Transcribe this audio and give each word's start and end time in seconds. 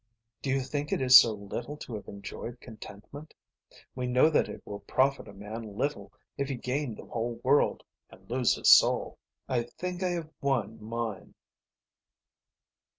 Do 0.41 0.49
you 0.49 0.61
think 0.61 0.91
it 0.91 0.99
is 0.99 1.15
so 1.21 1.31
little 1.33 1.77
to 1.77 1.93
have 1.93 2.07
enjoyed 2.07 2.59
contentment? 2.59 3.35
We 3.93 4.07
know 4.07 4.31
that 4.31 4.49
it 4.49 4.65
will 4.65 4.79
profit 4.79 5.27
a 5.27 5.31
man 5.31 5.77
little 5.77 6.11
if 6.39 6.49
he 6.49 6.55
gain 6.55 6.95
the 6.95 7.05
whole 7.05 7.35
world 7.43 7.83
and 8.09 8.27
lose 8.27 8.55
his 8.55 8.69
soul. 8.71 9.19
I 9.47 9.61
think 9.61 10.01
I 10.01 10.09
have 10.09 10.31
won 10.41 10.83
mine." 10.83 11.35